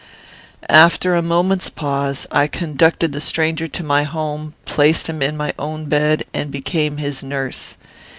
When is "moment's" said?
1.21-1.69